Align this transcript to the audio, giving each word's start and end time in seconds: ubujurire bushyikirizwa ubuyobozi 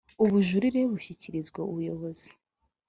ubujurire 0.23 0.81
bushyikirizwa 0.91 1.59
ubuyobozi 1.69 2.29